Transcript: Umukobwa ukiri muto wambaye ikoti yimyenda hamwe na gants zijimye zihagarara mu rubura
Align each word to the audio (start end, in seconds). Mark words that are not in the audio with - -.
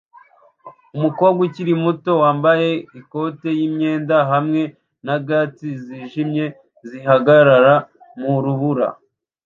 Umukobwa 0.95 1.39
ukiri 1.47 1.73
muto 1.83 2.11
wambaye 2.23 2.69
ikoti 2.99 3.47
yimyenda 3.59 4.17
hamwe 4.31 4.61
na 5.05 5.15
gants 5.27 5.61
zijimye 5.85 6.45
zihagarara 6.89 7.75
mu 8.19 8.33
rubura 8.43 8.87